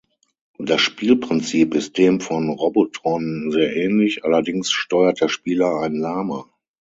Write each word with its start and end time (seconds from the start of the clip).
Das 0.57 0.81
Spielprinzip 0.81 1.75
ist 1.75 1.95
dem 1.99 2.21
von 2.21 2.49
Robotron 2.49 3.51
sehr 3.51 3.75
ähnlich, 3.75 4.23
allerdings 4.25 4.71
steuert 4.71 5.21
der 5.21 5.27
Spieler 5.29 5.75
ein 5.79 5.93
Lama. 5.93 6.49